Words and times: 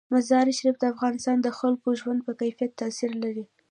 مزارشریف 0.13 0.75
د 0.79 0.83
افغانستان 0.93 1.37
د 1.41 1.47
خلکو 1.59 1.87
د 1.93 1.97
ژوند 2.01 2.19
په 2.27 2.31
کیفیت 2.39 2.71
تاثیر 2.81 3.11
لري. 3.23 3.45